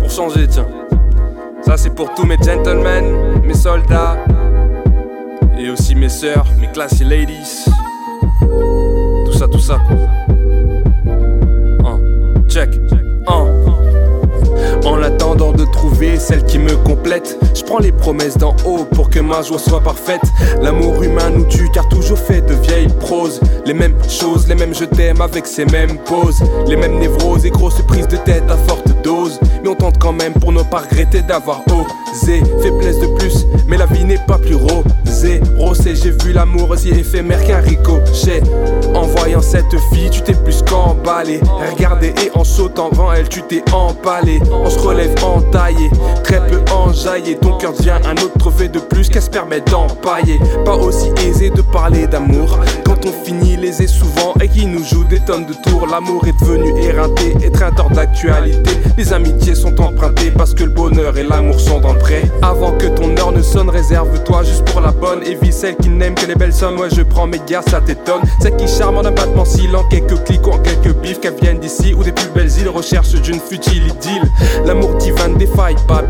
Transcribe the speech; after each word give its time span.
pour 0.00 0.10
changer, 0.10 0.46
tiens. 0.48 0.66
Ça 1.62 1.76
c'est 1.76 1.94
pour 1.94 2.12
tous 2.14 2.24
mes 2.26 2.36
gentlemen, 2.36 3.40
mes 3.44 3.54
soldats, 3.54 4.18
et 5.58 5.70
aussi 5.70 5.94
mes 5.94 6.08
sœurs, 6.08 6.44
mes 6.60 6.68
classy 6.68 7.04
ladies. 7.04 7.64
Tout 8.40 9.32
ça, 9.32 9.46
tout 9.48 9.60
ça. 9.60 9.78
Check. 12.48 12.68
En 14.84 15.00
attendant 15.02 15.52
de 15.52 15.64
trouver 15.64 16.18
celle 16.18 16.44
qui 16.44 16.58
me 16.58 16.76
complète, 16.76 17.38
je 17.54 17.62
prends 17.62 17.78
les 17.78 17.92
promesses 17.92 18.36
d'en 18.36 18.54
haut 18.66 18.84
pour 18.84 19.08
que 19.08 19.20
ma 19.20 19.40
joie 19.42 19.58
soit 19.58 19.80
parfaite. 19.80 20.22
L'amour 20.60 21.02
humain 21.02 21.30
nous 21.30 21.44
tue 21.44 21.68
car 21.72 21.88
les 23.64 23.74
mêmes 23.74 23.94
choses, 24.08 24.48
les 24.48 24.56
mêmes 24.56 24.74
je 24.74 24.84
t'aime 24.84 25.20
avec 25.20 25.46
ces 25.46 25.64
mêmes 25.66 25.96
poses. 25.98 26.42
Les 26.66 26.76
mêmes 26.76 26.98
névroses 26.98 27.46
et 27.46 27.50
grosses 27.50 27.80
prises 27.82 28.08
de 28.08 28.16
tête 28.16 28.42
à 28.50 28.56
forte 28.56 28.88
dose. 29.04 29.38
Mais 29.62 29.68
on 29.68 29.76
tente 29.76 29.98
quand 29.98 30.12
même 30.12 30.32
pour 30.32 30.50
ne 30.50 30.62
pas 30.62 30.78
regretter 30.80 31.22
d'avoir 31.22 31.60
osé. 31.68 32.42
Faiblesse 32.60 32.98
de 32.98 33.06
plus, 33.18 33.46
mais 33.68 33.76
la 33.76 33.86
vie 33.86 34.04
n'est 34.04 34.24
pas 34.26 34.38
plus 34.38 34.56
rosée. 34.56 35.40
Rosé, 35.56 35.94
j'ai 35.94 36.10
vu 36.10 36.32
l'amour 36.32 36.70
aussi 36.70 36.88
éphémère 36.88 37.44
qu'un 37.44 37.60
ricochet. 37.60 38.42
En 38.94 39.02
voyant 39.02 39.40
cette 39.40 39.78
fille, 39.92 40.10
tu 40.10 40.22
t'es 40.22 40.34
plus 40.34 40.62
qu'emballé. 40.62 41.40
Regardez 41.70 42.08
et 42.08 42.30
en 42.34 42.42
sautant 42.42 42.90
devant 42.90 43.12
elle, 43.12 43.28
tu 43.28 43.42
t'es 43.42 43.62
empalé. 43.72 44.40
On 44.50 44.68
se 44.68 44.78
relève 44.80 45.14
entaillé, 45.24 45.88
très 46.24 46.44
peu 46.48 46.60
enjaillé. 46.72 47.36
Ton 47.36 47.56
cœur 47.58 47.72
devient 47.72 48.00
un 48.04 48.16
autre 48.22 48.50
V 48.50 48.68
de 48.68 48.80
plus 48.80 49.08
qu'elle 49.08 49.22
se 49.22 49.30
permet 49.30 49.60
d'empailler. 49.60 50.40
Pas 50.64 50.74
aussi 50.74 51.10
aisé 51.24 51.50
de 51.50 51.62
parler 51.62 52.08
d'amour 52.08 52.58
on 53.04 53.24
finit 53.24 53.56
lésé 53.56 53.86
souvent 53.86 54.34
et 54.40 54.48
qui 54.48 54.66
nous 54.66 54.84
joue 54.84 55.04
des 55.04 55.20
tonnes 55.20 55.46
de 55.46 55.54
tours. 55.54 55.86
L'amour 55.86 56.26
est 56.26 56.38
devenu 56.40 56.72
éreinté, 56.82 57.34
étreinteur 57.42 57.90
d'actualité. 57.90 58.70
Les 58.96 59.12
amitiés 59.12 59.54
sont 59.54 59.80
empruntées 59.80 60.30
parce 60.30 60.54
que 60.54 60.64
le 60.64 60.70
bonheur 60.70 61.16
et 61.16 61.22
l'amour 61.22 61.60
sont 61.60 61.80
d'entrée. 61.80 62.22
Avant 62.42 62.72
que 62.72 62.86
ton 62.86 63.16
heure 63.16 63.32
ne 63.32 63.42
sonne, 63.42 63.70
réserve-toi 63.70 64.42
juste 64.44 64.64
pour 64.66 64.80
la 64.80 64.90
bonne. 64.90 65.22
Évite 65.22 65.52
celle 65.52 65.76
qui 65.76 65.88
n'aime 65.88 66.14
que 66.14 66.26
les 66.26 66.34
belles 66.34 66.52
sommes. 66.52 66.78
Ouais, 66.78 66.90
je 66.90 67.02
prends 67.02 67.26
mes 67.26 67.40
gars, 67.46 67.62
ça 67.62 67.80
t'étonne. 67.80 68.22
Celle 68.40 68.56
qui 68.56 68.68
charme 68.68 68.98
en 68.98 69.04
un 69.04 69.12
battement 69.12 69.44
silent, 69.44 69.84
quelques 69.90 70.22
clics 70.24 70.46
ou 70.46 70.50
en 70.50 70.58
quelques 70.58 70.94
bifs, 70.96 71.20
qu'elles 71.20 71.36
viennent 71.40 71.60
d'ici 71.60 71.94
ou 71.94 72.02
des 72.02 72.12
plus 72.12 72.28
belles 72.34 72.50
îles. 72.58 72.68
Recherche 72.68 73.12
d'une 73.14 73.40
futile 73.40 73.86
idylle. 73.88 74.30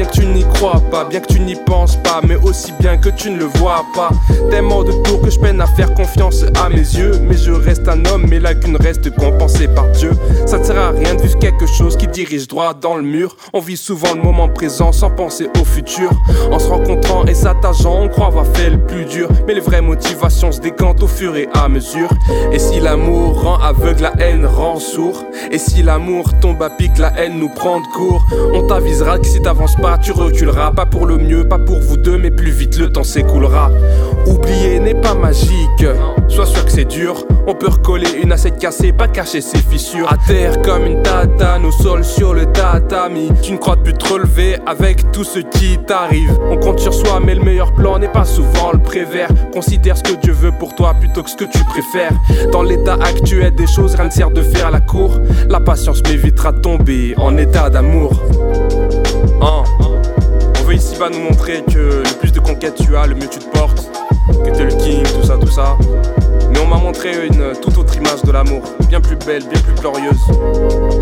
Bien 0.00 0.08
que 0.08 0.16
tu 0.16 0.26
n'y 0.26 0.44
crois 0.44 0.80
pas, 0.90 1.04
bien 1.04 1.20
que 1.20 1.26
tu 1.26 1.40
n'y 1.40 1.54
penses 1.54 1.96
pas, 1.96 2.22
mais 2.26 2.36
aussi 2.36 2.72
bien 2.80 2.96
que 2.96 3.10
tu 3.10 3.30
ne 3.30 3.36
le 3.36 3.44
vois 3.44 3.84
pas. 3.94 4.08
Tellement 4.48 4.82
de 4.82 4.92
tours 5.02 5.20
que 5.20 5.28
je 5.28 5.38
peine 5.38 5.60
à 5.60 5.66
faire 5.66 5.92
confiance 5.92 6.42
à 6.58 6.70
mes 6.70 6.76
yeux. 6.76 7.12
Mais 7.28 7.36
je 7.36 7.52
reste 7.52 7.86
un 7.86 8.02
homme, 8.06 8.26
mes 8.26 8.38
lacunes 8.38 8.78
restent 8.80 9.14
compensées 9.14 9.68
par 9.68 9.88
Dieu. 9.90 10.12
Ça 10.46 10.58
ne 10.58 10.64
sert 10.64 10.78
à 10.78 10.90
rien 10.92 11.16
de 11.16 11.20
vivre 11.20 11.38
quelque 11.38 11.66
chose 11.66 11.98
qui 11.98 12.08
dirige 12.08 12.48
droit 12.48 12.72
dans 12.72 12.96
le 12.96 13.02
mur. 13.02 13.36
On 13.52 13.60
vit 13.60 13.76
souvent 13.76 14.14
le 14.14 14.22
moment 14.22 14.48
présent 14.48 14.90
sans 14.90 15.10
penser 15.10 15.48
au 15.60 15.64
futur. 15.64 16.10
En 16.50 16.58
se 16.58 16.68
rencontrant 16.68 17.26
et 17.26 17.34
s'attacheant, 17.34 18.00
on 18.00 18.08
croit 18.08 18.28
avoir 18.28 18.46
fait 18.46 18.70
le 18.70 18.78
plus 18.78 19.04
dur. 19.04 19.28
Mais 19.46 19.52
les 19.52 19.60
vraies 19.60 19.82
motivations 19.82 20.50
se 20.50 20.60
décantent 20.60 21.02
au 21.02 21.08
fur 21.08 21.36
et 21.36 21.48
à 21.52 21.68
mesure. 21.68 22.08
Et 22.52 22.58
si 22.58 22.80
l'amour 22.80 23.42
rend 23.42 23.58
aveugle, 23.58 24.04
la 24.04 24.12
haine 24.18 24.46
rend 24.46 24.78
sourd. 24.78 25.24
Et 25.50 25.58
si 25.58 25.82
l'amour 25.82 26.32
tombe 26.40 26.62
à 26.62 26.70
pic, 26.70 26.96
la 26.96 27.12
haine 27.20 27.38
nous 27.38 27.50
prend 27.50 27.80
de 27.80 27.86
court. 27.88 28.24
On 28.54 28.66
t'avisera 28.66 29.18
que 29.18 29.26
si 29.26 29.42
t'avances 29.42 29.76
pas, 29.76 29.89
tu 29.98 30.12
reculeras. 30.12 30.72
Pas 30.72 30.86
pour 30.86 31.06
le 31.06 31.16
mieux, 31.16 31.44
pas 31.44 31.58
pour 31.58 31.80
vous 31.80 31.96
deux, 31.96 32.18
mais 32.18 32.30
plus 32.30 32.50
vite 32.50 32.78
le 32.78 32.90
temps 32.90 33.04
s'écoulera. 33.04 33.70
Oublier 34.26 34.80
n'est 34.80 34.94
pas 34.94 35.14
magique. 35.14 35.86
Sois 36.28 36.46
sûr 36.46 36.64
que 36.64 36.70
c'est 36.70 36.84
dur. 36.84 37.24
On 37.46 37.54
peut 37.54 37.68
recoller 37.68 38.10
une 38.22 38.32
assiette 38.32 38.58
cassée, 38.58 38.92
pas 38.92 39.08
cacher 39.08 39.40
ses 39.40 39.58
fissures. 39.58 40.10
À 40.12 40.16
terre 40.28 40.62
comme 40.62 40.86
une 40.86 41.02
tatane, 41.02 41.64
au 41.64 41.72
sol 41.72 42.04
sur 42.04 42.34
le 42.34 42.46
tatami. 42.46 43.30
Tu 43.42 43.52
ne 43.52 43.56
crois 43.56 43.76
plus 43.76 43.94
te 43.94 44.12
relever 44.12 44.56
avec 44.66 45.10
tout 45.10 45.24
ce 45.24 45.40
qui 45.40 45.78
t'arrive. 45.86 46.38
On 46.50 46.56
compte 46.56 46.78
sur 46.78 46.94
soi, 46.94 47.20
mais 47.24 47.34
le 47.34 47.42
meilleur 47.42 47.72
plan 47.72 47.98
n'est 47.98 48.12
pas 48.12 48.24
souvent 48.24 48.70
le 48.72 48.78
prévert. 48.78 49.28
Considère 49.52 49.96
ce 49.96 50.02
que 50.02 50.20
Dieu 50.20 50.32
veut 50.32 50.52
pour 50.52 50.74
toi 50.74 50.94
plutôt 50.94 51.22
que 51.22 51.30
ce 51.30 51.36
que 51.36 51.44
tu 51.44 51.64
préfères. 51.64 52.12
Dans 52.52 52.62
l'état 52.62 52.94
actuel 52.94 53.54
des 53.54 53.66
choses, 53.66 53.94
rien 53.94 54.06
ne 54.06 54.10
sert 54.10 54.30
de 54.30 54.42
faire 54.42 54.70
la 54.70 54.80
cour. 54.80 55.18
La 55.48 55.60
patience 55.60 56.02
m'évitera 56.08 56.52
de 56.52 56.60
tomber 56.60 57.14
en 57.16 57.36
état 57.36 57.70
d'amour. 57.70 58.22
Hein. 59.40 59.64
On 60.60 60.64
veut 60.64 60.74
ici 60.74 60.96
pas 60.96 61.08
nous 61.08 61.20
montrer 61.20 61.62
que 61.62 62.02
le 62.04 62.18
plus 62.18 62.32
de 62.32 62.40
conquêtes 62.40 62.76
tu 62.76 62.96
as, 62.96 63.06
le 63.06 63.14
mieux 63.14 63.28
tu 63.28 63.38
te 63.38 63.48
portes. 63.56 63.90
Que 64.44 64.50
t'es 64.50 64.64
le 64.64 64.72
king, 64.72 65.02
tout 65.02 65.26
ça, 65.26 65.36
tout 65.38 65.48
ça. 65.48 65.76
Mais 66.50 66.58
on 66.60 66.66
m'a 66.66 66.76
montré 66.76 67.26
une 67.26 67.52
toute 67.60 67.78
autre 67.78 67.96
image 67.96 68.22
de 68.22 68.32
l'amour, 68.32 68.62
bien 68.88 69.00
plus 69.00 69.16
belle, 69.16 69.42
bien 69.44 69.60
plus 69.60 69.74
glorieuse. 69.74 70.20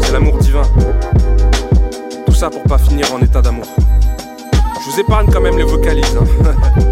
C'est 0.03 0.13
l'amour 0.13 0.39
divin. 0.39 0.63
Tout 2.27 2.35
ça 2.35 2.51
pour 2.51 2.63
pas 2.65 2.79
finir 2.79 3.13
en 3.13 3.21
état 3.21 3.43
d'amour. 3.43 3.67
Je 4.53 4.91
vous 4.91 5.01
épargne 5.01 5.27
quand 5.33 5.41
même 5.41 5.59
les 5.59 5.65
vocalises. 5.65 6.17
Hein. 6.17 6.85